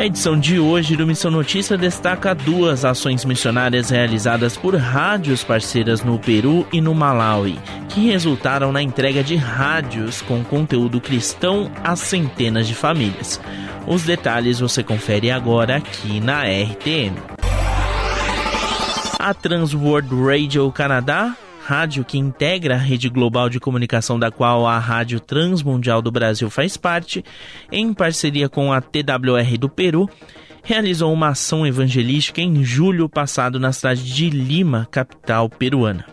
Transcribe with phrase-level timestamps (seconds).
[0.00, 6.02] A edição de hoje do Missão Notícia destaca duas ações missionárias realizadas por rádios parceiras
[6.02, 7.60] no Peru e no Malawi,
[7.90, 13.38] que resultaram na entrega de rádios com conteúdo cristão a centenas de famílias.
[13.86, 17.16] Os detalhes você confere agora aqui na RTM.
[19.18, 21.36] A Transworld Radio Canadá
[21.70, 26.50] rádio que integra a rede global de comunicação da qual a Rádio Transmundial do Brasil
[26.50, 27.24] faz parte,
[27.70, 30.10] em parceria com a TWR do Peru,
[30.64, 36.06] realizou uma ação evangelística em julho passado na cidade de Lima, capital peruana.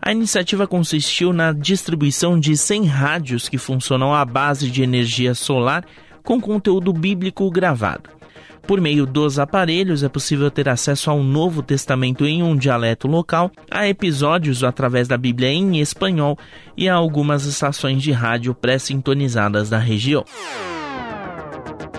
[0.00, 5.84] A iniciativa consistiu na distribuição de 100 rádios que funcionam à base de energia solar
[6.22, 8.08] com conteúdo bíblico gravado.
[8.66, 13.50] Por meio dos aparelhos é possível ter acesso ao Novo Testamento em um dialeto local,
[13.70, 16.38] a episódios através da Bíblia em espanhol
[16.76, 20.24] e a algumas estações de rádio pré-sintonizadas da região.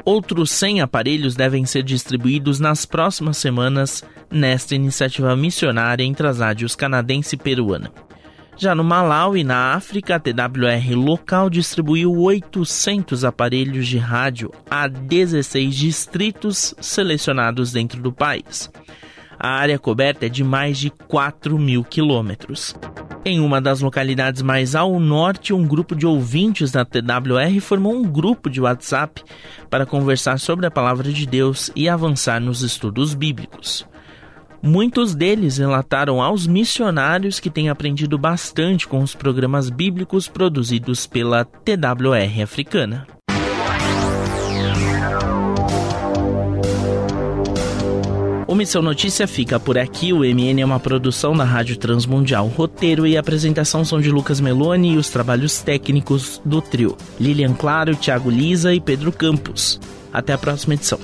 [0.06, 6.76] Outros 100 aparelhos devem ser distribuídos nas próximas semanas nesta iniciativa missionária entre as rádios
[6.76, 7.92] canadense e peruana.
[8.56, 15.76] Já no Malawi, na África, a TWR local distribuiu 800 aparelhos de rádio a 16
[15.76, 18.72] distritos selecionados dentro do país.
[19.40, 22.76] A área coberta é de mais de 4 mil quilômetros.
[23.26, 28.04] Em uma das localidades mais ao norte, um grupo de ouvintes da TWR formou um
[28.04, 29.24] grupo de WhatsApp
[29.70, 33.86] para conversar sobre a palavra de Deus e avançar nos estudos bíblicos.
[34.66, 41.44] Muitos deles relataram aos missionários que têm aprendido bastante com os programas bíblicos produzidos pela
[41.44, 43.06] TWR africana.
[48.48, 50.14] O Missão Notícia fica por aqui.
[50.14, 52.48] O MN é uma produção da Rádio Transmundial.
[52.48, 56.96] roteiro e apresentação são de Lucas Meloni e os trabalhos técnicos do trio.
[57.20, 59.78] Lilian Claro, Thiago Lisa e Pedro Campos.
[60.14, 61.00] Até a próxima edição.